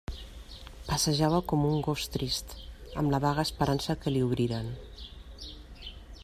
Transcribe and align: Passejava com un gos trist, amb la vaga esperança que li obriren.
Passejava 0.85 1.41
com 1.51 1.67
un 1.71 1.83
gos 1.87 2.05
trist, 2.15 2.55
amb 3.03 3.15
la 3.17 3.21
vaga 3.27 3.45
esperança 3.49 3.97
que 4.03 4.15
li 4.17 4.25
obriren. 4.31 4.73